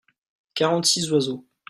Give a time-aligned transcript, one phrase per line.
[0.55, 1.45] quarante six oiseaux.